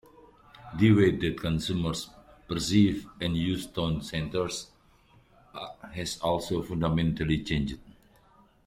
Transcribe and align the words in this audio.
The 0.79 0.91
way 0.93 1.11
that 1.15 1.39
consumers 1.39 2.09
perceive 2.47 3.07
and 3.21 3.37
use 3.37 3.67
town 3.67 4.01
centres 4.01 4.71
has 5.93 6.17
also 6.21 6.63
fundamentally 6.63 7.43
changed. 7.43 7.77